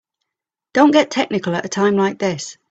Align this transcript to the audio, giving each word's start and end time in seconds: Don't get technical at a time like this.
Don't 0.73 0.89
get 0.89 1.11
technical 1.11 1.53
at 1.55 1.63
a 1.63 1.69
time 1.69 1.95
like 1.95 2.17
this. 2.17 2.57